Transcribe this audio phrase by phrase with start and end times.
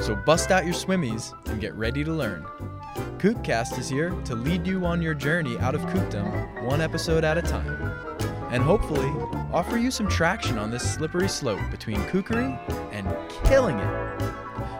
[0.00, 2.44] So bust out your swimmies and get ready to learn.
[3.18, 7.36] Kookcast is here to lead you on your journey out of kookdom, one episode at
[7.36, 7.92] a time.
[8.50, 9.10] And hopefully,
[9.52, 12.58] offer you some traction on this slippery slope between kookery
[12.92, 13.06] and
[13.44, 13.86] killing it.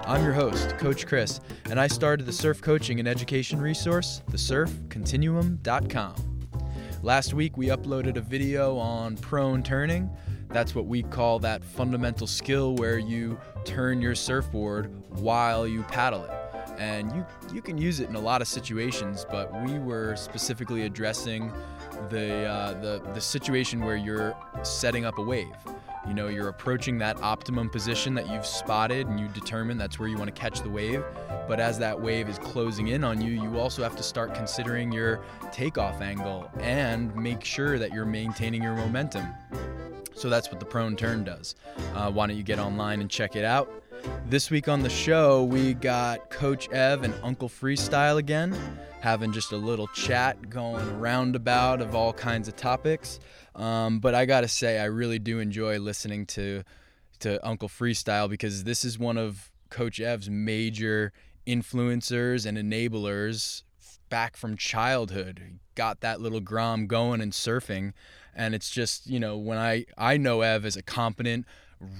[0.06, 6.48] I'm your host, Coach Chris, and I started the surf coaching and education resource, thesurfcontinuum.com.
[7.02, 10.10] Last week, we uploaded a video on prone turning.
[10.48, 16.24] That's what we call that fundamental skill where you turn your surfboard while you paddle
[16.24, 16.30] it.
[16.78, 20.82] And you, you can use it in a lot of situations, but we were specifically
[20.82, 21.52] addressing
[22.08, 25.54] the, uh, the, the situation where you're setting up a wave.
[26.08, 30.08] You know, you're approaching that optimum position that you've spotted and you determine that's where
[30.08, 31.04] you want to catch the wave.
[31.46, 34.90] But as that wave is closing in on you, you also have to start considering
[34.90, 35.20] your
[35.52, 39.26] takeoff angle and make sure that you're maintaining your momentum.
[40.14, 41.54] So that's what the prone turn does.
[41.94, 43.70] Uh, why don't you get online and check it out?
[44.26, 48.56] This week on the show, we got Coach Ev and Uncle Freestyle again,
[49.00, 53.18] having just a little chat going roundabout of all kinds of topics.
[53.54, 56.62] Um, but I gotta say, I really do enjoy listening to
[57.20, 61.12] to Uncle Freestyle because this is one of Coach Ev's major
[61.46, 63.62] influencers and enablers
[64.08, 65.42] back from childhood.
[65.46, 67.92] He got that little grom going and surfing,
[68.34, 71.46] and it's just you know when I I know Ev as a competent,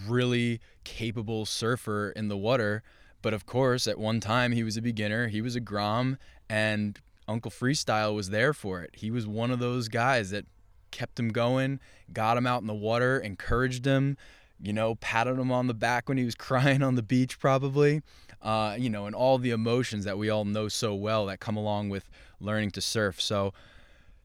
[0.07, 2.83] really capable surfer in the water.
[3.23, 5.29] But of course, at one time he was a beginner.
[5.29, 6.17] He was a grom,
[6.49, 8.91] and Uncle Freestyle was there for it.
[8.95, 10.47] He was one of those guys that
[10.91, 11.81] kept him going,
[12.13, 14.17] got him out in the water, encouraged him,
[14.61, 18.03] you know, patted him on the back when he was crying on the beach, probably.
[18.43, 21.59] Uh, you know, and all the emotions that we all know so well that come
[21.59, 22.09] along with
[22.41, 23.21] learning to surf.
[23.21, 23.53] So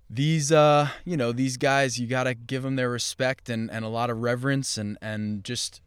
[0.09, 3.89] these, uh, you know, these guys, you gotta give them their respect and, and a
[3.89, 5.81] lot of reverence and and just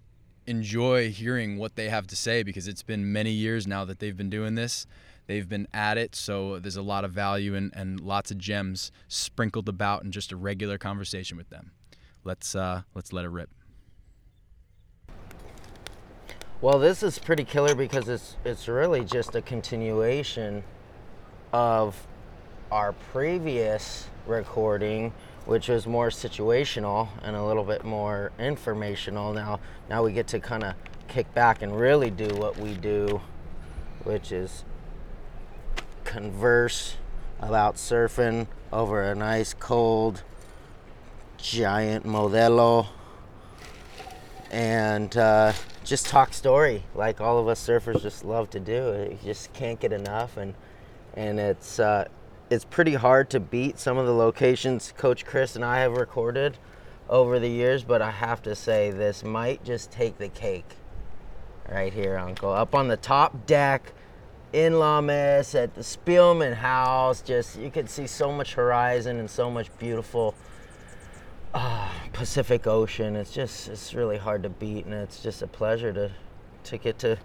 [0.48, 4.16] enjoy hearing what they have to say because it's been many years now that they've
[4.16, 4.86] been doing this.
[5.26, 8.90] They've been at it, so there's a lot of value and, and lots of gems
[9.08, 11.72] sprinkled about in just a regular conversation with them.
[12.24, 13.50] Let's uh, let's let it rip.
[16.60, 20.64] Well, this is pretty killer because it's it's really just a continuation
[21.52, 22.06] of
[22.72, 25.12] our previous recording,
[25.48, 29.32] which was more situational and a little bit more informational.
[29.32, 30.74] Now, now we get to kind of
[31.08, 33.22] kick back and really do what we do,
[34.04, 34.66] which is
[36.04, 36.96] converse
[37.40, 40.22] about surfing over a nice cold
[41.38, 42.88] giant Modelo
[44.50, 49.08] and uh, just talk story like all of us surfers just love to do.
[49.10, 50.52] You just can't get enough, and
[51.14, 52.06] and it's uh,
[52.50, 56.58] it's pretty hard to beat some of the locations Coach Chris and I have recorded
[57.08, 57.84] over the years.
[57.84, 60.76] But I have to say, this might just take the cake
[61.68, 62.50] right here, Uncle.
[62.50, 63.92] Up on the top deck
[64.52, 69.30] in La Mesa at the Spielman House, just you can see so much horizon and
[69.30, 70.34] so much beautiful
[71.52, 73.16] uh, Pacific Ocean.
[73.16, 76.10] It's just it's really hard to beat, and it's just a pleasure to
[76.64, 77.18] to get to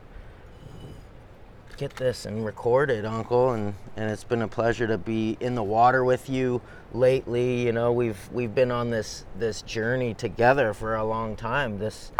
[1.77, 3.51] get this and record it, Uncle.
[3.51, 6.61] And and it's been a pleasure to be in the water with you
[6.93, 7.65] lately.
[7.65, 11.79] You know, we've we've been on this this journey together for a long time.
[11.79, 12.11] This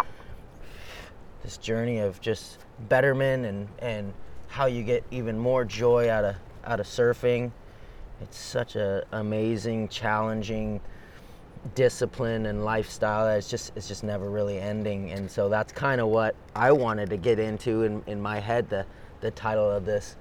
[1.42, 4.12] this journey of just betterment and and
[4.48, 7.50] how you get even more joy out of out of surfing.
[8.20, 10.80] It's such a amazing, challenging
[11.74, 15.98] discipline and lifestyle that it's just it's just never really ending and so that's kind
[15.98, 18.84] of what I wanted to get into in, in my head the
[19.24, 20.16] the title of this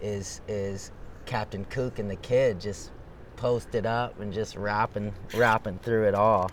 [0.00, 0.90] is is
[1.26, 2.90] Captain Kook and the kid just
[3.36, 6.50] posted up and just rapping rapping through it all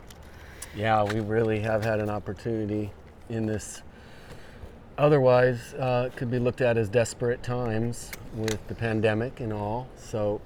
[0.75, 2.91] Yeah, we really have had an opportunity
[3.29, 3.83] in this.
[4.97, 9.88] Otherwise, uh, could be looked at as desperate times with the pandemic and all.
[9.95, 10.41] So,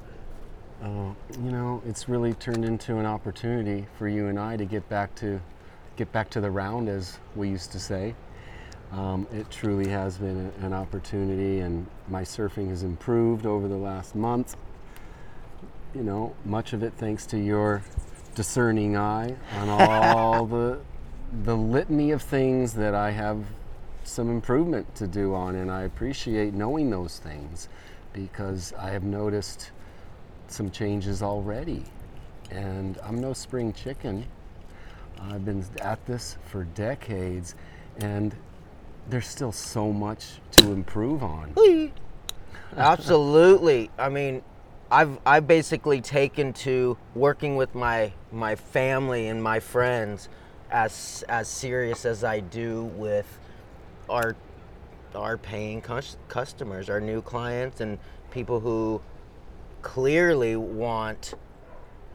[0.83, 1.09] uh,
[1.43, 5.15] you know, it's really turned into an opportunity for you and I to get back
[5.15, 5.41] to
[5.95, 8.13] get back to the round, as we used to say.
[8.91, 14.15] Um, it truly has been an opportunity, and my surfing has improved over the last
[14.15, 14.55] month.
[15.93, 17.83] You know, much of it thanks to your
[18.35, 20.79] discerning eye on all the
[21.43, 23.43] the litany of things that I have
[24.05, 27.67] some improvement to do on, and I appreciate knowing those things
[28.13, 29.71] because I have noticed
[30.47, 31.83] some changes already.
[32.49, 34.25] And I'm no spring chicken.
[35.19, 37.55] I've been at this for decades,
[37.99, 38.33] and
[39.09, 41.53] there's still so much to improve on.
[42.75, 43.89] Absolutely.
[43.97, 44.41] I mean,
[44.91, 50.29] I've I've basically taken to working with my my family and my friends
[50.71, 53.39] as as serious as I do with
[54.09, 54.35] our
[55.15, 57.97] our paying cus- customers, our new clients, and
[58.31, 59.01] people who
[59.81, 61.33] clearly want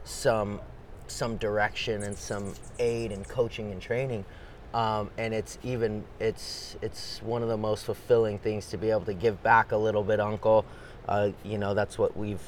[0.03, 0.61] some
[1.07, 4.25] some direction and some aid and coaching and training.
[4.73, 9.05] Um, and it's even it's it's one of the most fulfilling things to be able
[9.05, 10.65] to give back a little bit, Uncle.
[11.07, 12.41] Uh, you know that's what we've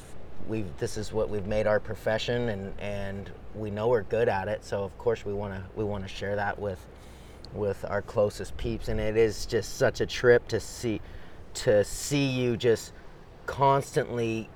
[0.48, 4.48] we've this is what we've made our profession, and and we know we're good at
[4.48, 4.64] it.
[4.64, 6.84] So of course we want to we want to share that with
[7.54, 11.00] with our closest peeps, and it is just such a trip to see
[11.54, 12.92] to see you just
[13.46, 14.48] constantly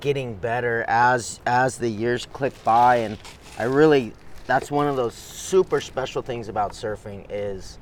[0.00, 3.18] getting better as as the years click by and
[3.58, 4.12] I really
[4.46, 7.78] that's one of those super special things about surfing is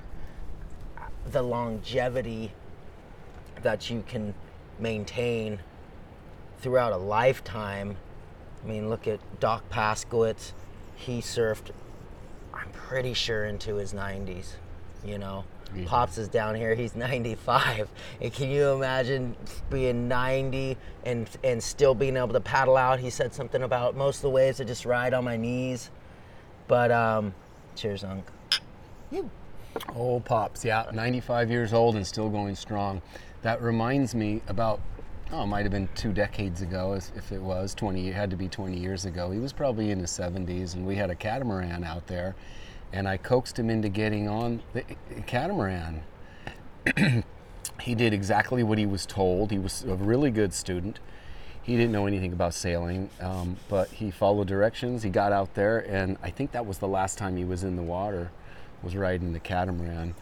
[1.31, 2.53] the longevity
[3.63, 4.35] that you can
[4.79, 5.59] maintain
[6.61, 7.97] throughout a lifetime.
[8.63, 10.53] I mean, look at Doc Paskowitz.
[10.97, 11.71] He surfed,
[12.53, 14.55] I'm pretty sure, into his 90s.
[15.05, 15.45] You know.
[15.87, 16.75] Pops is down here.
[16.75, 17.89] He's 95.
[18.21, 19.37] And can you imagine
[19.71, 22.99] being 90 and and still being able to paddle out?
[22.99, 25.91] He said something about most of the waves I just ride on my knees.
[26.71, 27.35] But um,
[27.75, 28.25] cheers, Unc.
[29.11, 29.29] You.
[29.97, 33.03] Old pops, yeah, 95 years old and still going strong.
[33.43, 34.81] That reminds me about,
[35.33, 38.31] oh, it might have been two decades ago, as- if it was 20, it had
[38.31, 39.33] to be 20 years ago.
[39.33, 42.37] He was probably in his 70s, and we had a catamaran out there,
[42.93, 44.85] and I coaxed him into getting on the
[45.27, 46.05] catamaran.
[47.81, 49.51] he did exactly what he was told.
[49.51, 51.01] He was a really good student.
[51.63, 55.03] He didn't know anything about sailing, um, but he followed directions.
[55.03, 57.77] He got out there, and I think that was the last time he was in
[57.77, 58.31] the water,
[58.83, 60.15] was riding the catamaran.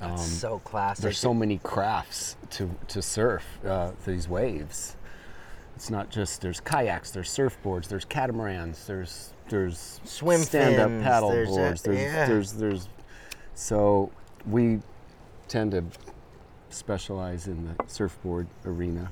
[0.00, 1.02] Um, so classic.
[1.02, 4.96] there's so many crafts to, to surf uh, these waves.
[5.76, 11.48] It's not just there's kayaks, there's surfboards, there's catamarans, there's there's Swim stand-up paddle there's
[11.48, 11.82] a- boards.
[11.82, 12.26] There's, yeah.
[12.26, 12.88] there's there's
[13.54, 14.10] so
[14.46, 14.80] we
[15.46, 15.84] tend to
[16.70, 19.10] specialize in the surfboard arena.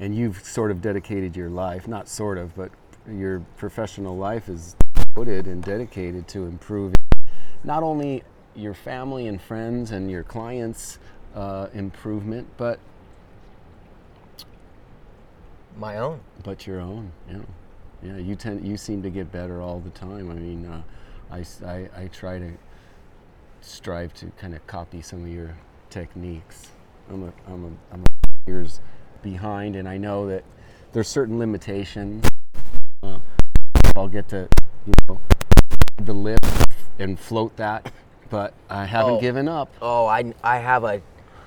[0.00, 2.70] And you've sort of dedicated your life, not sort of, but
[3.10, 6.94] your professional life is devoted and dedicated to improving
[7.62, 8.22] not only
[8.56, 10.98] your family and friends and your clients'
[11.34, 12.78] uh, improvement, but
[15.76, 16.20] my own.
[16.42, 17.10] but your own.
[17.28, 17.38] Yeah,
[18.02, 18.16] yeah.
[18.18, 20.30] You tend you seem to get better all the time.
[20.30, 20.82] I mean, uh,
[21.30, 22.52] I, I- I try to
[23.60, 25.56] strive to kind of copy some of your
[25.90, 26.70] techniques.
[27.10, 28.80] I'm a I'm a I'm a years
[29.28, 30.44] behind, and I know that
[30.92, 32.24] there's certain limitations.
[33.02, 33.18] Uh,
[33.96, 34.48] I'll get to
[34.86, 35.20] you know
[36.00, 36.38] the lip
[37.00, 37.90] and float that,
[38.30, 39.20] but I haven't Oh.
[39.20, 39.72] given up.
[39.82, 41.00] Oh, I, I have a,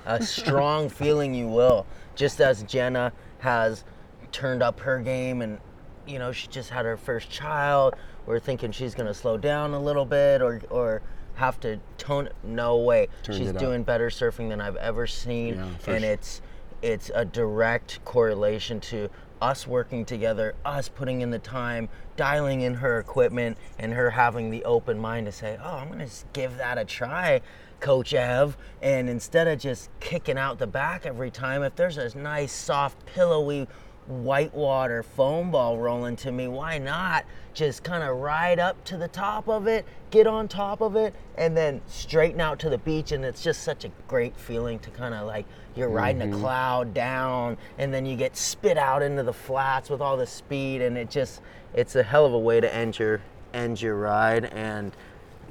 [0.05, 1.85] a strong feeling you will.
[2.15, 3.83] Just as Jenna has
[4.31, 5.59] turned up her game and,
[6.07, 7.93] you know, she just had her first child.
[8.25, 11.01] We're thinking she's going to slow down a little bit or, or
[11.35, 12.29] have to tone.
[12.43, 13.07] No way.
[13.23, 13.57] Turned she's up.
[13.59, 15.55] doing better surfing than I've ever seen.
[15.55, 15.63] Yeah,
[15.93, 16.11] and sure.
[16.11, 16.41] it's,
[16.81, 19.09] it's a direct correlation to
[19.41, 24.49] us working together, us putting in the time, dialing in her equipment, and her having
[24.49, 27.41] the open mind to say, "Oh, I'm gonna give that a try,
[27.79, 32.17] Coach Ev." And instead of just kicking out the back every time, if there's a
[32.17, 33.67] nice, soft, pillowy
[34.07, 39.07] whitewater foam ball rolling to me, why not just kind of ride up to the
[39.07, 43.11] top of it, get on top of it, and then straighten out to the beach?
[43.11, 45.45] And it's just such a great feeling to kind of like
[45.75, 46.39] you're riding a mm-hmm.
[46.39, 50.81] cloud down, and then you get spit out into the flats with all the speed,
[50.81, 51.41] and it just
[51.73, 53.21] it's a hell of a way to end your
[53.53, 54.45] end your ride.
[54.45, 54.95] And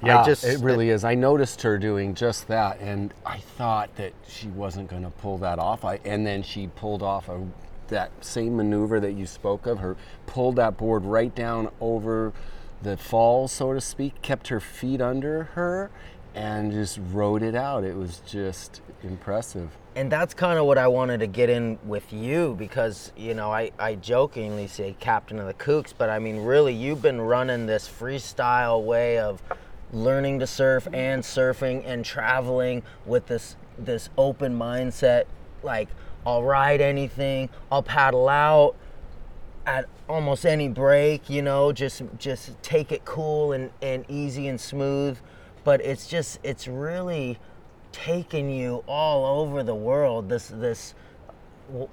[0.02, 1.04] Yeah, I just it really is.
[1.04, 5.38] I noticed her doing just that, and I thought that she wasn't going to pull
[5.38, 5.84] that off.
[5.84, 7.46] I, and then she pulled off a,
[7.88, 9.78] that same maneuver that you spoke of.
[9.78, 12.32] Her pulled that board right down over
[12.82, 15.90] the fall, so to speak, kept her feet under her,
[16.34, 17.84] and just rode it out.
[17.84, 19.70] It was just impressive.
[19.94, 23.50] and that's kind of what I wanted to get in with you because you know
[23.50, 27.64] I, I jokingly say captain of the kooks, but I mean really you've been running
[27.64, 29.42] this freestyle way of
[29.92, 35.24] learning to surf and surfing and traveling with this this open mindset
[35.62, 35.88] like
[36.26, 38.74] I'll ride anything, I'll paddle out
[39.64, 44.60] at almost any break, you know, just just take it cool and, and easy and
[44.60, 45.18] smooth.
[45.62, 47.38] But it's just it's really
[47.92, 50.28] taken you all over the world.
[50.28, 50.94] This this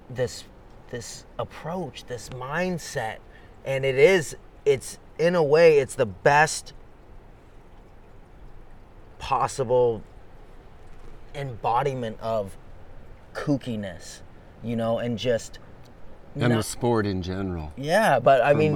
[0.09, 0.45] this
[0.89, 3.17] this approach, this mindset,
[3.65, 4.35] and it is
[4.65, 6.73] it's in a way it's the best
[9.19, 10.01] possible
[11.35, 12.57] embodiment of
[13.33, 14.21] kookiness,
[14.63, 15.59] you know, and just
[16.35, 17.71] and not- the sport in general.
[17.77, 18.73] yeah, but I mean,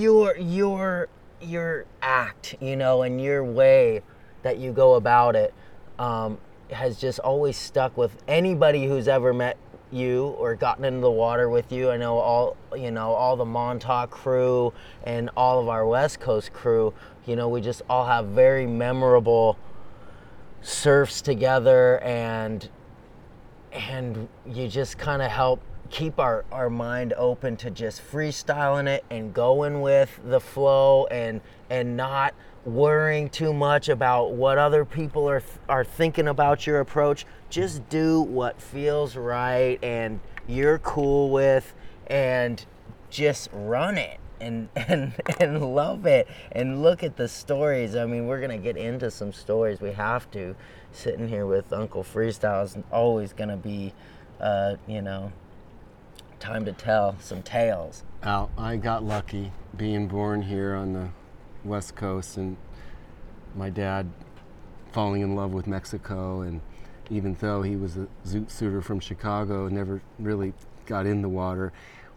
[0.00, 1.08] your your
[1.40, 4.02] your act, you know, and your way
[4.42, 5.52] that you go about it
[5.98, 6.38] um,
[6.70, 9.56] has just always stuck with anybody who's ever met
[9.92, 11.90] you or gotten into the water with you.
[11.90, 14.72] I know all you know all the Montauk crew
[15.04, 16.92] and all of our West Coast crew.
[17.24, 19.58] You know, we just all have very memorable
[20.62, 22.68] surfs together and
[23.76, 29.04] and you just kind of help keep our, our mind open to just freestyling it
[29.10, 31.40] and going with the flow and
[31.70, 37.26] and not worrying too much about what other people are are thinking about your approach.
[37.50, 41.74] Just do what feels right and you're cool with
[42.08, 42.64] and
[43.10, 46.28] just run it and and and love it.
[46.52, 47.96] And look at the stories.
[47.96, 49.80] I mean we're gonna get into some stories.
[49.80, 50.54] We have to.
[50.92, 53.92] Sitting here with uncle freestyle is always gonna be
[54.40, 55.32] uh, you know
[56.40, 58.02] time to tell some tales.
[58.22, 61.08] Al, I got lucky being born here on the
[61.64, 62.56] West Coast and
[63.54, 64.10] my dad
[64.92, 66.40] falling in love with Mexico.
[66.40, 66.60] And
[67.10, 70.52] even though he was a zoot suitor from Chicago, never really
[70.86, 71.72] got in the water,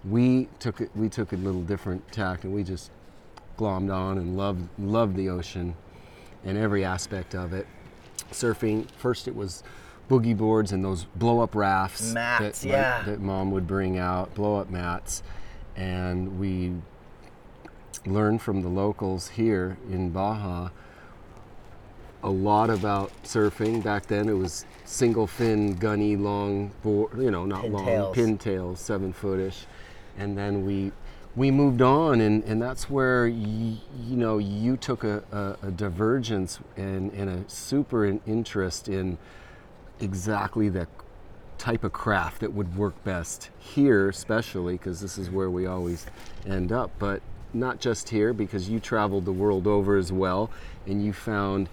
[0.05, 2.91] we took it, we took a little different tack and we just
[3.57, 5.75] glommed on and loved, loved the ocean
[6.45, 7.67] and every aspect of it.
[8.31, 9.63] Surfing, first it was
[10.09, 13.03] boogie boards and those blow up rafts Mats, that, yeah.
[13.03, 15.21] that mom would bring out, blow up mats.
[15.75, 16.73] And we
[18.05, 20.69] learned from the locals here in Baja
[22.23, 23.83] a lot about surfing.
[23.83, 28.15] Back then it was single fin, gunny, long board, you know, not long, Pintails.
[28.15, 29.65] pintails, seven footish.
[30.19, 30.91] And then we
[31.35, 35.71] we moved on and, and that's where y- you know you took a, a, a
[35.71, 39.17] divergence and, and a super interest in
[39.99, 40.87] exactly the
[41.57, 46.05] type of craft that would work best here especially because this is where we always
[46.45, 46.91] end up.
[46.99, 47.21] But
[47.53, 50.51] not just here because you traveled the world over as well
[50.85, 51.69] and you found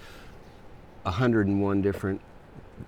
[1.02, 2.20] 101 different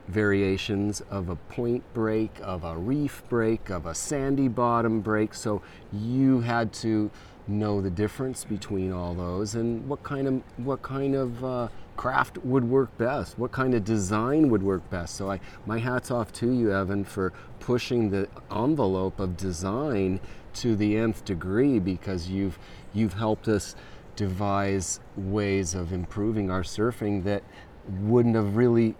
[0.08, 5.34] variations of a point break, of a reef break, of a sandy bottom break.
[5.34, 7.10] So you had to
[7.46, 12.38] know the difference between all those and what kind of what kind of uh, craft
[12.38, 15.16] would work best, what kind of design would work best.
[15.16, 20.20] So I my hats off to you, Evan, for pushing the envelope of design
[20.54, 22.58] to the nth degree because you've
[22.92, 23.74] you've helped us
[24.16, 27.42] devise ways of improving our surfing that
[28.00, 28.94] wouldn't have really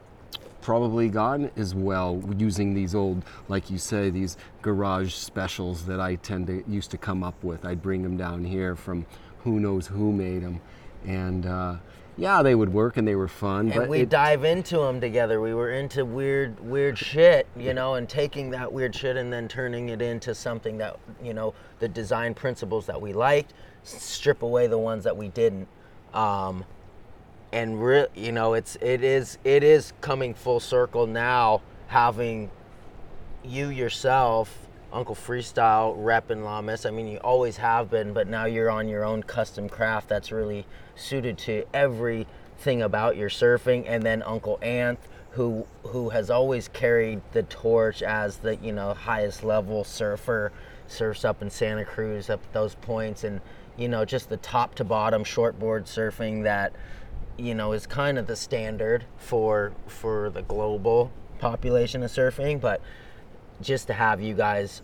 [0.69, 6.15] probably gone as well using these old like you say these garage specials that i
[6.17, 7.65] tend to used to come up with.
[7.65, 9.07] I'd bring them down here from
[9.45, 10.61] who knows who made them
[11.07, 11.77] and uh,
[12.19, 15.01] yeah they would work and they were fun and but we it, dive into them
[15.01, 15.41] together.
[15.41, 19.49] We were into weird weird shit you know and taking that weird shit and then
[19.49, 24.67] turning it into something that you know the design principles that we liked strip away
[24.67, 25.67] the ones that we didn't.
[26.13, 26.67] Um,
[27.52, 32.50] and re- you know it's it is it is coming full circle now having
[33.45, 38.45] you yourself uncle freestyle rep in lamas i mean you always have been but now
[38.45, 40.67] you're on your own custom craft that's really
[40.99, 43.85] suited to everything about your surfing.
[43.87, 44.99] And then uncle anth
[45.31, 50.52] who who has always carried the torch as the you know highest level surfer
[50.87, 53.25] surfs up in santa cruz up at those points.
[53.25, 53.40] And
[53.76, 56.73] you know just the top to bottom shortboard surfing that
[57.38, 62.80] you know is kind of the standard for for the global population of surfing but
[63.62, 64.83] just to have you guys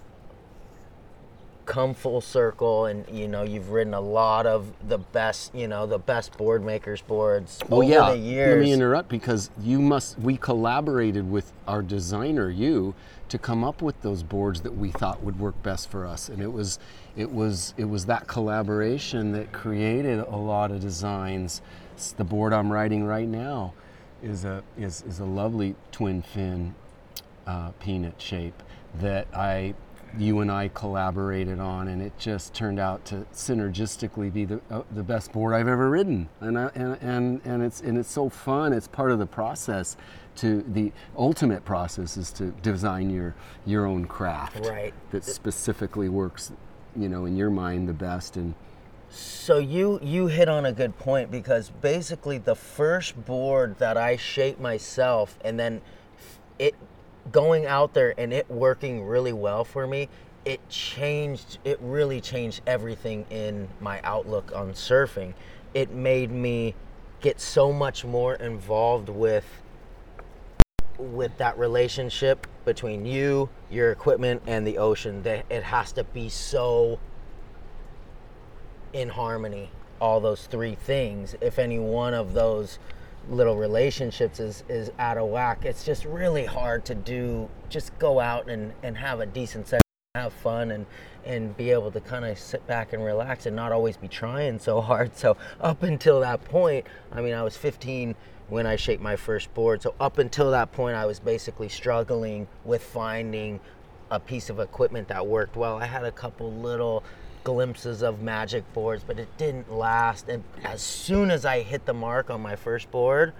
[1.66, 5.86] come full circle and you know you've ridden a lot of the best you know
[5.86, 8.10] the best board makers boards Oh over yeah.
[8.10, 10.18] the years Let me interrupt because you must.
[10.18, 12.94] We collaborated with our designer, you,
[13.30, 16.42] to come up with those boards that we thought would work best for us, and
[16.42, 16.78] it was,
[17.16, 21.62] it was, it was that collaboration that created a lot of designs.
[22.16, 23.72] The board I'm riding right now
[24.22, 26.74] is a is, is a lovely twin fin
[27.46, 28.62] uh, peanut shape
[29.00, 29.74] that I,
[30.18, 34.82] you and I collaborated on, and it just turned out to synergistically be the, uh,
[34.92, 36.28] the best board I've ever ridden.
[36.40, 38.72] And, I, and and and it's and it's so fun.
[38.72, 39.96] It's part of the process.
[40.36, 43.34] To the ultimate process is to design your
[43.66, 44.92] your own craft Right.
[45.12, 46.50] that specifically works,
[46.96, 48.54] you know, in your mind the best and
[49.14, 54.16] So you you hit on a good point because basically the first board that I
[54.16, 55.82] shaped myself and then
[56.58, 56.74] it
[57.30, 60.08] going out there and it working really well for me,
[60.44, 65.34] it changed it really changed everything in my outlook on surfing.
[65.74, 66.74] It made me
[67.20, 69.46] get so much more involved with
[70.98, 75.22] with that relationship between you, your equipment, and the ocean.
[75.22, 76.98] That it has to be so
[78.94, 79.70] in harmony.
[80.00, 81.34] All those three things.
[81.42, 82.78] If any one of those
[83.28, 87.50] little relationships is is out of whack, it's just really hard to do.
[87.68, 89.82] Just go out and and have a decent session,
[90.14, 90.86] have fun, and
[91.24, 94.58] and be able to kind of sit back and relax and not always be trying
[94.58, 95.16] so hard.
[95.16, 98.14] So up until that point, I mean, I was 15
[98.48, 99.80] when I shaped my first board.
[99.82, 103.58] So up until that point, I was basically struggling with finding
[104.10, 105.76] a piece of equipment that worked well.
[105.76, 107.02] I had a couple little
[107.44, 110.28] glimpses of magic boards, but it didn't last.
[110.28, 113.32] And as soon as I hit the mark on my first board,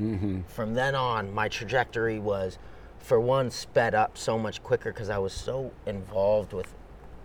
[0.00, 0.40] mm-hmm.
[0.48, 2.58] from then on, my trajectory was,
[2.98, 6.74] for one, sped up so much quicker because I was so involved with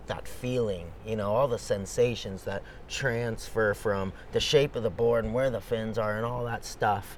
[0.06, 5.24] that feeling, you know, all the sensations that transfer from the shape of the board
[5.24, 7.16] and where the fins are and all that stuff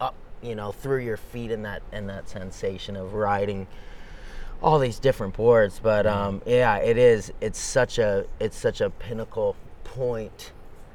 [0.00, 3.66] up, you know, through your feet and that and that sensation of riding
[4.62, 5.80] all these different boards.
[5.82, 7.32] But um, yeah, it is.
[7.40, 10.52] It's such a it's such a pinnacle point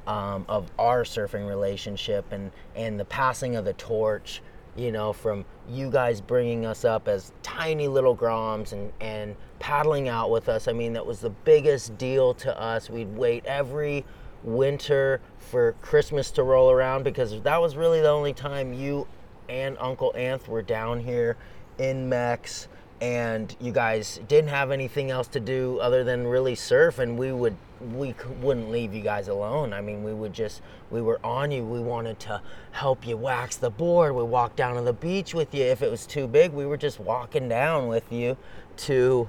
[0.07, 4.41] um, of our surfing relationship and and the passing of the torch.
[4.77, 10.07] You know, from you guys bringing us up as tiny little groms and and paddling
[10.07, 10.67] out with us.
[10.67, 12.89] I mean, that was the biggest deal to us.
[12.89, 14.05] We'd wait every
[14.43, 19.07] winter for Christmas to roll around because that was really the only time you
[19.49, 21.37] and Uncle Anth were down here
[21.77, 22.67] in Mex
[23.01, 27.31] and you guys didn't have anything else to do other than really surf and we
[27.31, 27.55] would
[27.95, 29.73] we wouldn't leave you guys alone.
[29.73, 31.65] I mean we would just we were on you.
[31.65, 32.41] We wanted to
[32.71, 34.13] help you wax the board.
[34.13, 35.63] We walked down to the beach with you.
[35.63, 38.37] If it was too big we were just walking down with you
[38.77, 39.27] to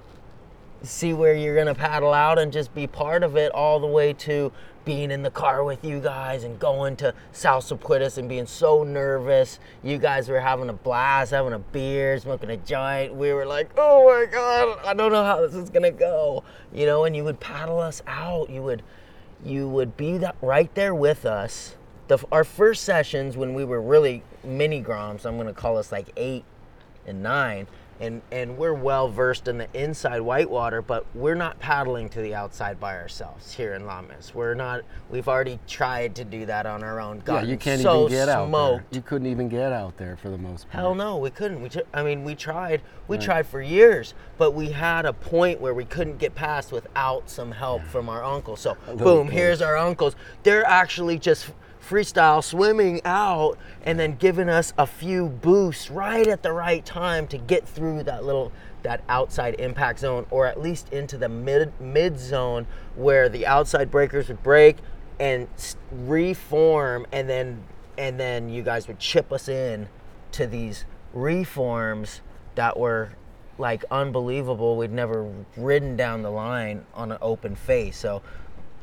[0.83, 4.13] see where you're gonna paddle out and just be part of it all the way
[4.13, 4.53] to
[4.85, 9.61] being in the car with you guys and going to Salsipuedes and being so nervous.
[9.83, 13.15] You guys were having a blast, having a beer, smoking a joint.
[13.15, 16.43] We were like, oh my god, I don't know how this is gonna go.
[16.73, 18.51] You know, and you would paddle us out.
[18.51, 18.83] You would
[19.45, 21.77] you would be that right there with us.
[22.09, 26.11] The, our first sessions when we were really mini groms, I'm gonna call us like
[26.17, 26.45] eight
[27.07, 27.67] and nine
[28.03, 32.35] and and we're well versed in the inside whitewater but we're not paddling to the
[32.35, 36.83] outside by ourselves here in Lamas we're not we've already tried to do that on
[36.83, 38.85] our own Yeah, you can't so even get out there.
[38.91, 40.83] You couldn't even get out there for the most part.
[40.83, 41.63] Hell no, we couldn't.
[41.63, 42.83] We, tr- I mean, we tried.
[43.09, 47.29] We tried for years, but we had a point where we couldn't get past without
[47.29, 48.61] some help from our uncles.
[48.61, 50.17] So, boom, here's our uncles.
[50.43, 51.51] They're actually just
[51.93, 57.27] freestyle swimming out and then giving us a few boosts right at the right time
[57.27, 58.51] to get through that little
[58.83, 63.91] that outside impact zone or at least into the mid mid zone where the outside
[63.91, 64.79] breakers would break
[65.21, 65.47] and
[65.91, 67.63] reform and then
[67.99, 69.87] and then you guys would chip us in
[70.31, 72.23] to these reforms
[72.55, 73.11] that were
[73.59, 74.79] like unbelievable.
[74.79, 77.99] We'd never ridden down the line on an open face.
[77.99, 78.23] So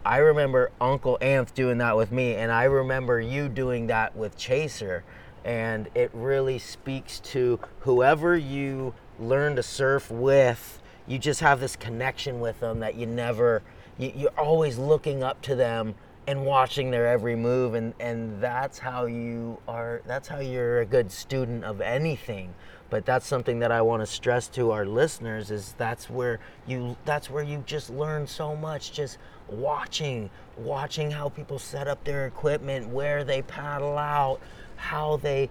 [0.06, 4.38] I remember Uncle Anth doing that with me, and I remember you doing that with
[4.38, 5.04] Chaser.
[5.44, 11.76] And it really speaks to whoever you learn to surf with, you just have this
[11.76, 13.62] connection with them that you never,
[13.98, 15.96] you, you're always looking up to them
[16.28, 20.86] and watching their every move and and that's how you are that's how you're a
[20.86, 22.54] good student of anything
[22.92, 26.96] but that's something that I want to stress to our listeners is that's where you
[27.04, 29.18] that's where you just learn so much just
[29.52, 34.40] watching watching how people set up their equipment where they paddle out
[34.76, 35.50] how they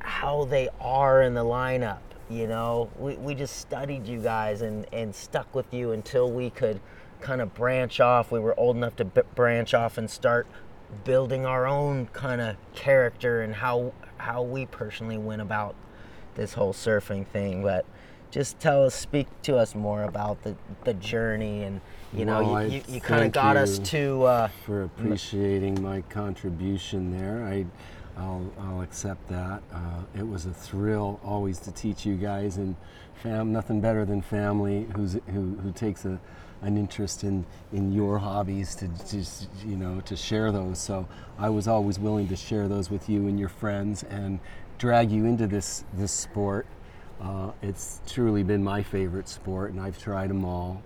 [0.00, 2.00] how they are in the lineup
[2.32, 2.90] you know?
[2.98, 6.80] We, we just studied you guys and and stuck with you until we could
[7.20, 8.32] kind of branch off.
[8.32, 10.46] We were old enough to b- branch off and start
[11.04, 15.74] building our own kind of character and how how we personally went about
[16.34, 17.62] this whole surfing thing.
[17.62, 17.84] But
[18.30, 21.80] just tell us speak to us more about the the journey and
[22.12, 26.02] you know Well, you, you, you kind of got us to uh, for appreciating my
[26.02, 27.44] contribution there.
[27.44, 27.64] I,
[28.16, 29.62] I'll, I'll accept that.
[29.72, 32.76] Uh, it was a thrill always to teach you guys, and
[33.22, 36.20] fam, nothing better than family who's, who, who takes a,
[36.60, 40.78] an interest in, in your hobbies to just, you know, to share those.
[40.78, 44.38] So I was always willing to share those with you and your friends and
[44.78, 46.66] drag you into this, this sport.
[47.20, 50.82] Uh, it's truly been my favorite sport, and I've tried them all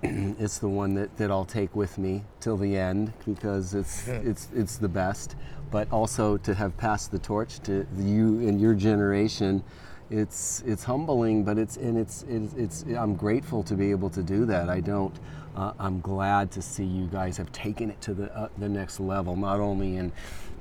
[0.02, 4.48] it's the one that, that I'll take with me till the end because it's it's
[4.54, 5.36] it's the best.
[5.70, 9.62] But also to have passed the torch to you and your generation,
[10.10, 14.22] it's it's humbling, but it's and it's it's, it's I'm grateful to be able to
[14.22, 14.68] do that.
[14.68, 15.18] I don't.
[15.56, 19.00] Uh, I'm glad to see you guys have taken it to the uh, the next
[19.00, 20.12] level, not only in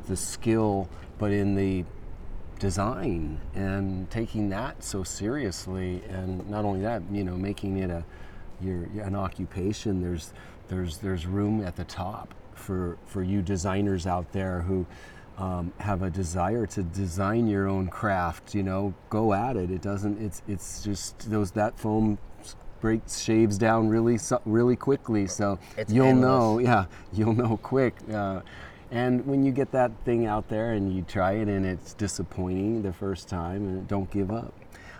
[0.07, 1.83] the skill but in the
[2.59, 8.03] design and taking that so seriously and not only that you know making it a
[8.61, 10.33] your an occupation there's
[10.67, 14.85] there's there's room at the top for for you designers out there who
[15.37, 19.81] um, have a desire to design your own craft you know go at it it
[19.81, 22.17] doesn't it's it's just those that foam
[22.81, 26.21] breaks shaves down really really quickly so It's you'll endless.
[26.27, 28.41] know yeah you'll know quick uh,
[28.91, 32.81] and when you get that thing out there and you try it and it's disappointing
[32.83, 34.53] the first time, and don't give up.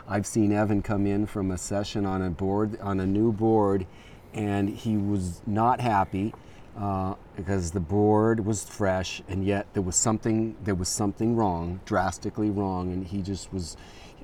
[0.10, 3.86] I've seen Evan come in from a session on a board, on a new board,
[4.34, 6.34] and he was not happy
[6.78, 11.82] uh, because the board was fresh, and yet there was something there was something wrong,
[11.86, 13.76] drastically wrong, and he just was.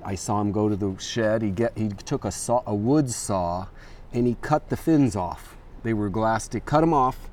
[0.02, 1.42] I saw him go to the shed.
[1.42, 3.66] He get he took a saw, a wood saw,
[4.12, 5.56] and he cut the fins off.
[5.82, 6.48] They were glass.
[6.50, 7.28] He cut them off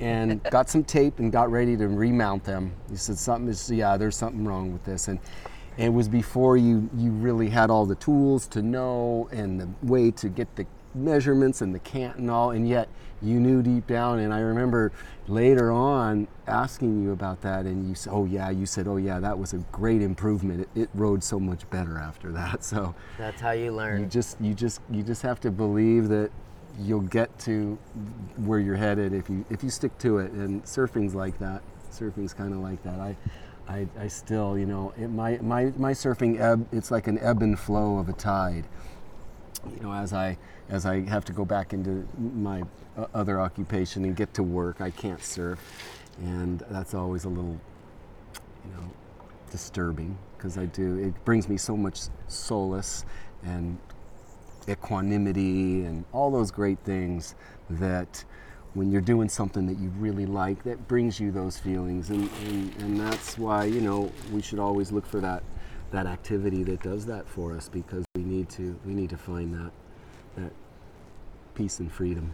[0.00, 2.74] and got some tape and got ready to remount them.
[2.88, 5.18] He said something is yeah, there's something wrong with this, and
[5.78, 10.10] it was before you you really had all the tools to know and the way
[10.10, 12.88] to get the measurements and the cant and all, and yet
[13.22, 14.18] you knew deep down.
[14.18, 14.92] And I remember
[15.28, 19.20] later on asking you about that, and you said, oh yeah, you said, oh yeah,
[19.20, 20.62] that was a great improvement.
[20.74, 22.58] It, it rode so much better after that.
[22.68, 24.00] So That's how you learn.
[24.00, 26.30] you just you just you just have to believe that
[26.78, 27.78] you'll get to
[28.36, 32.32] where you're headed if you if you stick to it and surfing's like that surfing's
[32.34, 33.16] kind of like that I,
[33.68, 37.42] I i still you know it, my my my surfing ebb it's like an ebb
[37.42, 38.64] and flow of a tide.
[39.76, 42.62] You know as i as i have to go back into my
[42.96, 45.60] uh, other occupation and get to work i can't surf.
[46.18, 47.60] And that's always a little
[48.64, 48.90] you know
[49.50, 53.04] disturbing because i do it brings me so much solace
[53.44, 53.78] and
[54.68, 57.34] equanimity and all those great things
[57.70, 58.24] that
[58.78, 62.82] when you're doing something that you really like that brings you those feelings and, and,
[62.82, 65.42] and that's why you know we should always look for that
[65.90, 69.52] that activity that does that for us because we need to we need to find
[69.52, 69.72] that
[70.36, 70.52] that
[71.56, 72.32] peace and freedom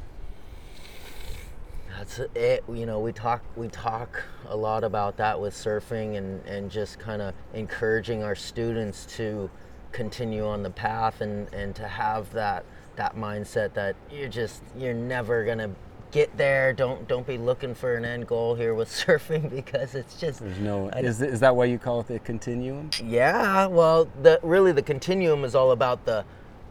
[1.96, 2.64] That's it.
[2.68, 6.98] You know, we talk we talk a lot about that with surfing and and just
[6.98, 9.48] kind of encouraging our students to
[9.92, 12.64] continue on the path and and to have that
[12.96, 15.70] that mindset that you're just you're never gonna
[16.14, 16.72] get there.
[16.72, 20.60] Don't don't be looking for an end goal here with surfing because it's just there's
[20.60, 24.82] no is, is that why you call it the continuum yeah, well, the really the
[24.82, 26.24] continuum is all about the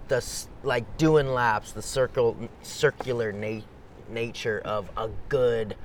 [0.07, 0.25] the
[0.63, 3.61] like doing laps, the circle circular na-
[4.09, 5.75] nature of a good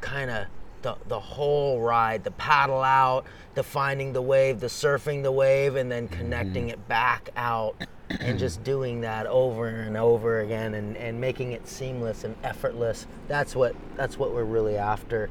[0.00, 0.46] kind of
[0.82, 5.74] the the whole ride, the paddle out, the finding the wave, the surfing the wave
[5.74, 6.80] and then connecting mm-hmm.
[6.80, 7.74] it back out
[8.20, 13.06] and just doing that over and over again and, and making it seamless and effortless.
[13.28, 15.30] That's what that's what we're really after.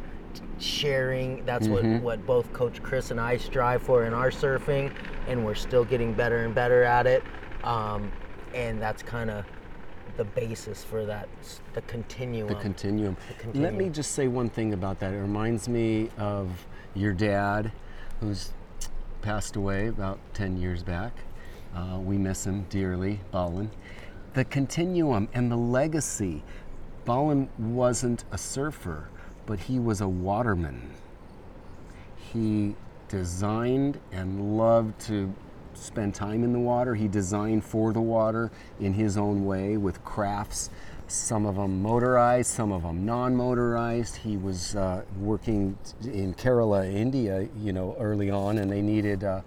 [0.60, 4.94] Sharing, that's what, what both Coach Chris and I strive for in our surfing,
[5.28, 7.24] and we're still getting better and better at it.
[7.64, 8.12] Um,
[8.54, 9.46] and that's kind of
[10.18, 12.50] the basis for that, s- the continuum.
[12.50, 13.18] the continuum.
[13.54, 15.14] Let me just say one thing about that.
[15.14, 16.50] It reminds me of
[16.94, 17.72] your dad,
[18.20, 18.52] who's
[19.22, 21.14] passed away about 10 years back.
[21.76, 23.72] Uh, we miss him dearly, Ballin.
[24.34, 26.44] The continuum and the legacy.
[27.06, 29.10] Ballin wasn't a surfer,
[29.46, 30.92] but he was a waterman.
[32.34, 32.76] He
[33.08, 35.34] designed and loved to
[35.74, 36.96] spend time in the water.
[36.96, 40.70] He designed for the water in his own way with crafts,
[41.08, 44.18] some of them motorized, some of them non motorized.
[44.18, 49.42] He was uh, working in Kerala, India, you know, early on, and they needed uh,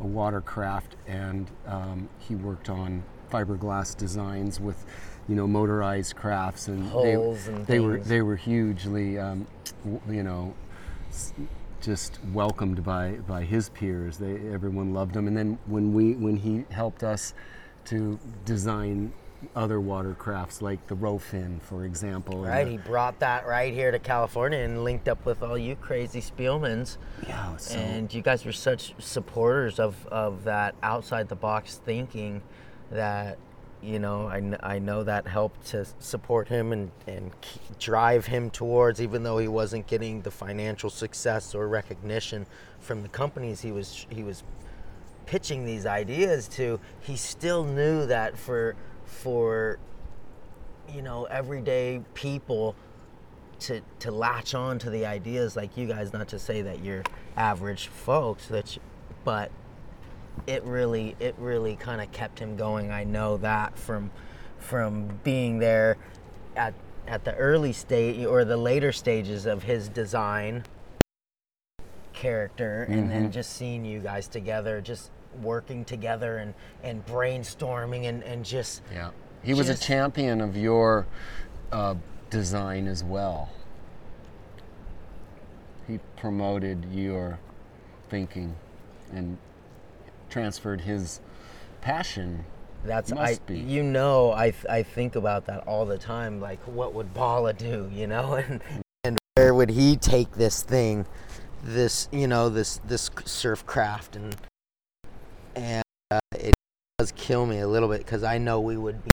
[0.00, 4.84] a watercraft, and um, he worked on fiberglass designs with.
[5.26, 9.46] You know, motorized crafts, and Hulls they, and they were they were hugely, um,
[10.06, 10.54] you know,
[11.80, 14.18] just welcomed by by his peers.
[14.18, 15.26] They everyone loved him.
[15.26, 17.32] And then when we when he helped us
[17.86, 19.14] to design
[19.54, 22.44] other watercrafts like the Rofin, for example.
[22.44, 25.76] Right, the- he brought that right here to California and linked up with all you
[25.76, 26.96] crazy Spielmans.
[27.26, 32.42] yeah, so and you guys were such supporters of, of that outside the box thinking
[32.90, 33.38] that
[33.82, 37.32] you know I, I know that helped to support him and, and
[37.78, 42.46] drive him towards even though he wasn't getting the financial success or recognition
[42.80, 44.42] from the companies he was he was
[45.26, 49.78] pitching these ideas to he still knew that for for
[50.92, 52.74] you know everyday people
[53.60, 57.02] to to latch on to the ideas like you guys not to say that you're
[57.36, 58.82] average folks that you,
[59.24, 59.50] but
[60.46, 62.90] it really it really kind of kept him going.
[62.90, 64.10] I know that from
[64.58, 65.96] from being there
[66.56, 66.74] at
[67.06, 70.64] at the early stage or the later stages of his design
[72.12, 73.30] character and then mm-hmm.
[73.30, 75.10] just seeing you guys together just
[75.42, 79.10] working together and and brainstorming and and just Yeah.
[79.42, 81.06] He was a champion of your
[81.70, 81.96] uh,
[82.30, 83.50] design as well.
[85.86, 87.38] He promoted your
[88.08, 88.56] thinking
[89.12, 89.36] and
[90.30, 91.20] transferred his
[91.82, 92.46] passion.
[92.84, 93.38] That's I.
[93.46, 93.58] Be.
[93.58, 96.40] You know, I th- I think about that all the time.
[96.40, 97.90] Like, what would Bala do?
[97.92, 98.62] You know, and
[99.04, 101.06] and where would he take this thing,
[101.62, 104.36] this you know this this surf craft and
[105.56, 106.54] and uh, it
[106.98, 109.10] does kill me a little bit because I know we would be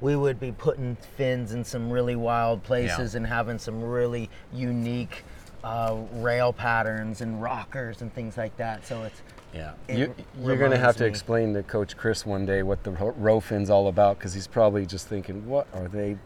[0.00, 5.24] we would be putting fins in some really wild places and having some really unique
[5.64, 8.86] uh, rail patterns and rockers and things like that.
[8.86, 9.20] So it's
[9.52, 9.72] Yeah.
[9.88, 12.84] It You, you're going to have to me- explain to Coach Chris one day what
[12.84, 16.16] the ro- row fin's all about because he's probably just thinking, what are they?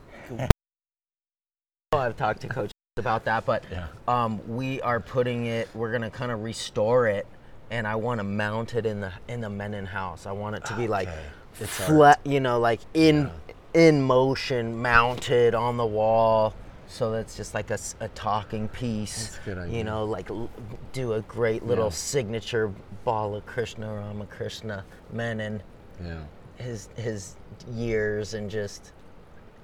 [1.93, 3.87] I've talked to Coach about that, but Yeah.
[4.07, 5.69] um, we are putting it.
[5.75, 7.27] We're gonna kind of restore it,
[7.73, 10.27] and I want to mount it in the in the Menon house.
[10.27, 11.67] I want it to be like Okay.
[11.67, 13.31] Flat, you know, like in
[13.75, 16.55] in motion, mounted on the wall.
[16.87, 19.29] So that's just like a, a talking piece.
[19.29, 20.51] That's a good You know, like l-
[20.93, 21.91] do a great little Yeah.
[21.91, 22.71] signature
[23.05, 25.63] Bala Krishna Ramakrishna Menon
[26.05, 26.21] Yeah.
[26.57, 27.37] his his
[27.73, 28.93] years and just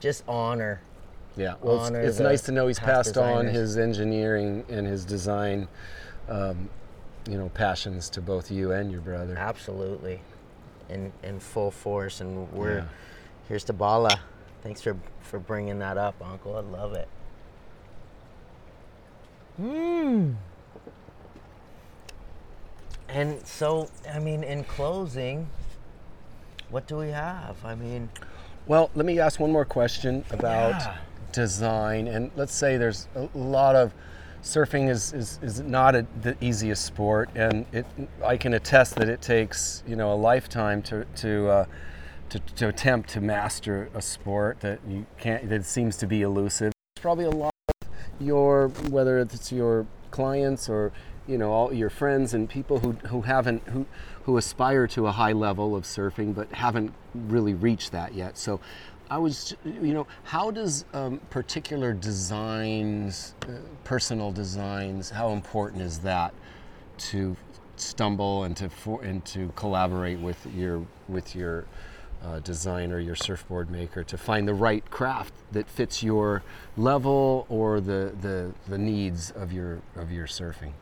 [0.00, 0.80] just honor
[1.36, 5.04] Yeah, well, honor it's, it's nice to know he's passed on his engineering and his
[5.04, 5.68] design,
[6.28, 6.68] um,
[7.28, 9.36] you know, passions to both you and your brother.
[9.36, 10.20] Absolutely,
[10.88, 12.84] in in full force, and we're Yeah.
[13.48, 14.20] here's to Bala.
[14.62, 16.56] Thanks for for bringing that up, Uncle.
[16.56, 17.08] I love it.
[19.60, 20.34] Mmm.
[23.08, 25.48] And so, I mean, in closing,
[26.70, 27.56] what do we have?
[27.64, 28.10] I mean,
[28.66, 30.96] Well, let me ask one more question about Yeah.
[31.32, 32.06] design.
[32.06, 33.94] And let's say there's a lot of
[34.42, 37.86] surfing is, is, is not a, the easiest sport, and it
[38.24, 41.64] I can attest that it takes you know a lifetime to to, uh,
[42.30, 46.72] to to attempt to master a sport that you can't that seems to be elusive.
[46.96, 47.88] It's probably a lot of
[48.20, 50.92] your whether it's your clients or
[51.28, 53.86] you know all your friends and people who, who haven't who
[54.24, 58.60] who aspire to a high level of surfing but haven't really reached that yet so
[59.10, 63.52] i was you know how does um, particular designs uh,
[63.84, 66.32] personal designs how important is that
[66.98, 67.36] to
[67.76, 71.64] stumble and to for, and to collaborate with your with your
[72.24, 76.42] uh, designer, your surfboard maker, to find the right craft that fits your
[76.76, 80.72] level or the, the, the needs of your of your surfing.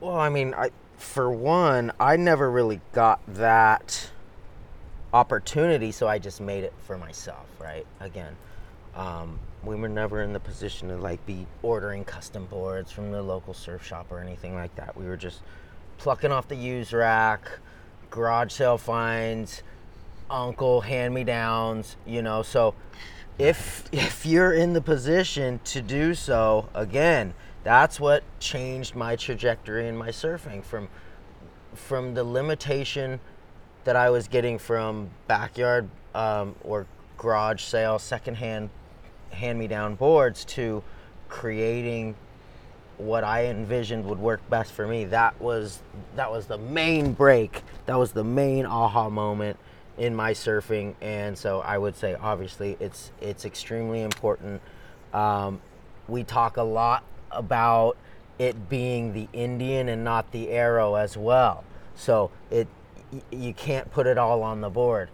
[0.00, 4.10] Well, I mean, I for one, I never really got that
[5.12, 7.86] opportunity, so I just made it for myself, right?
[8.00, 8.34] Again,
[8.94, 13.22] um, we were never in the position to like be ordering custom boards from the
[13.22, 14.96] local surf shop or anything like that.
[14.96, 15.40] We were just
[15.98, 17.50] plucking off the used rack,
[18.10, 19.62] garage sale finds,
[20.30, 22.42] uncle hand me downs, you know.
[22.42, 22.74] So
[23.38, 29.88] if if you're in the position to do so, again, that's what changed my trajectory
[29.88, 30.88] in my surfing from
[31.74, 33.20] from the limitation
[33.84, 38.70] that I was getting from backyard um, or garage sale secondhand
[39.30, 40.82] hand me down boards to
[41.28, 42.14] creating
[42.98, 45.04] what I envisioned would work best for me.
[45.06, 45.80] That was
[46.16, 47.62] that was the main break.
[47.86, 49.58] That was the main aha moment
[49.98, 54.60] in my surfing, and so I would say obviously it's it's extremely important.
[55.12, 55.60] Um,
[56.08, 57.96] we talk a lot about
[58.38, 61.64] it being the Indian and not the arrow as well.
[61.94, 62.66] So it
[63.30, 65.10] you can't put it all on the board.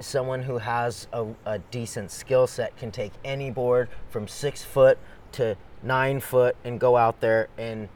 [0.00, 4.98] Someone who has a, a decent skill set can take any board from six foot
[5.32, 7.88] to nine foot and go out there and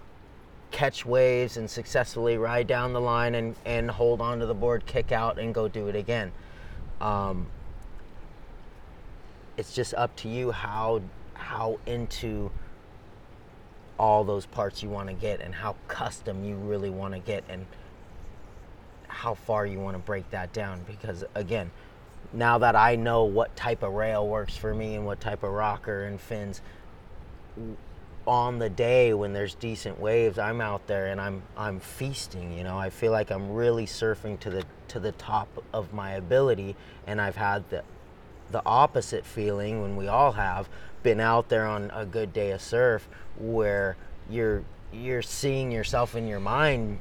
[0.71, 5.12] catch waves and successfully ride down the line and, and hold onto the board, kick
[5.12, 6.33] out, and go do it again.
[7.01, 7.47] Um,
[9.57, 11.01] it's just up to you how
[11.35, 12.51] how into
[13.99, 17.45] all those parts you want to get and how custom you really want to get
[17.49, 17.67] and
[19.14, 21.70] how far you want to break that down because again
[22.33, 25.50] now that i know what type of rail works for me and what type of
[25.50, 26.61] rocker and fins
[28.27, 32.64] on the day when there's decent waves i'm out there and i'm i'm feasting you
[32.64, 32.79] know?
[32.79, 36.74] I feel like i'm really surfing to the to the top of my ability
[37.07, 37.83] and i've had the
[38.50, 40.68] the opposite feeling when we all have
[41.03, 43.96] been out there on a good day of surf where
[44.31, 46.98] you're you're seeing yourself in your mind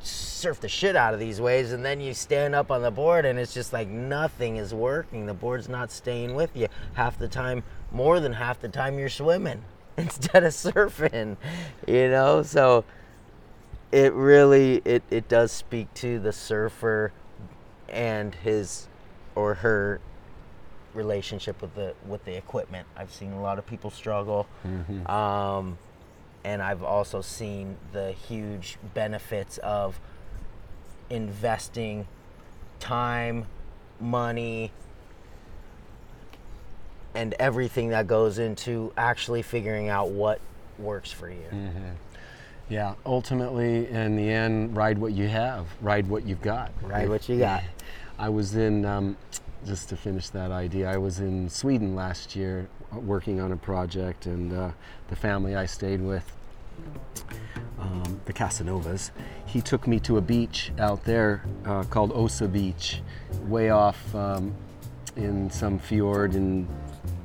[0.00, 3.24] surf the shit out of these waves and then you stand up on the board
[3.24, 5.26] and it's just like nothing is working.
[5.26, 9.08] The board's not staying with you half the time more than half the time you're
[9.08, 9.64] swimming
[9.96, 11.36] instead of surfing
[11.86, 12.42] you know?
[12.42, 12.84] So
[13.90, 17.12] it really it, it does speak to the surfer
[17.88, 18.86] and his
[19.34, 20.00] or her
[20.94, 22.86] relationship with the with the equipment.
[22.96, 24.46] I've seen a lot of people struggle.
[25.06, 25.78] Um,
[26.48, 30.00] and I've also seen the huge benefits of
[31.10, 32.06] investing
[32.80, 33.44] time,
[34.00, 34.72] money,
[37.14, 40.40] and everything that goes into actually figuring out what
[40.78, 41.44] works for you.
[42.70, 46.72] Yeah, ultimately, in the end, ride what you have, ride what you've got.
[46.80, 47.62] Ride what you got.
[48.18, 49.18] I was in, um,
[49.66, 54.24] just to finish that idea, I was in Sweden last year working on a project,
[54.24, 54.70] and uh,
[55.08, 56.24] the family I stayed with,
[57.78, 59.10] um, the Casanovas,
[59.46, 63.02] he took me to a beach out there uh, called Osa Beach,
[63.46, 64.54] way off um,
[65.16, 66.68] in some fjord in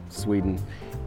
[0.09, 0.61] Sweden,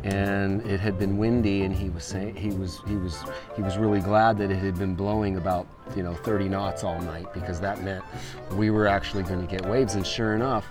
[0.04, 3.78] and it had been windy, and he was saying he was he was he was
[3.78, 7.60] really glad that it had been blowing about you know 30 knots all night because
[7.60, 8.04] that meant
[8.52, 10.66] we were actually going to get waves, and sure enough.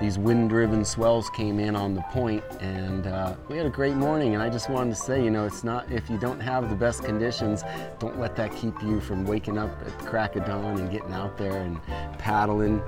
[0.00, 4.34] These wind-driven swells came in on the point, and uh, we had a great morning.
[4.34, 6.74] And I just wanted to say, you know, it's not if you don't have the
[6.74, 7.62] best conditions,
[8.00, 11.12] don't let that keep you from waking up at the crack of dawn and getting
[11.12, 11.80] out there and
[12.18, 12.82] paddling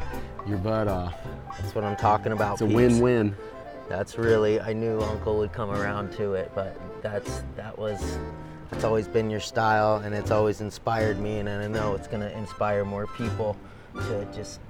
[0.47, 1.14] your butt off.
[1.61, 2.55] That's what I'm talking about.
[2.55, 2.75] It's a peeps.
[2.75, 3.37] win-win.
[3.88, 8.19] That's really I knew Uncle would come around to it, but that's that was
[8.71, 12.31] that's always been your style and it's always inspired me and I know it's gonna
[12.31, 13.57] inspire more people
[13.94, 14.61] to just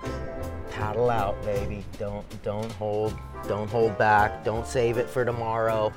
[0.70, 1.84] paddle out, baby.
[1.98, 4.44] Don't don't hold don't hold back.
[4.44, 5.92] Don't save it for tomorrow.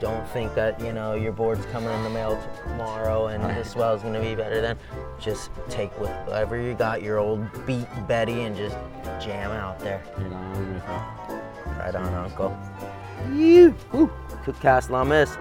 [0.00, 4.02] Don't think that, you know, your board's coming in the mail tomorrow and the swell's
[4.02, 4.78] gonna be better then.
[5.18, 8.76] Just take whatever you got, your old beat Betty and just
[9.22, 10.02] jam out there.
[10.16, 11.78] Get on with it.
[11.78, 12.56] Right on, Uncle.
[13.32, 13.74] You.
[13.92, 14.10] Woo.
[14.44, 15.36] Cook Cast La Miss.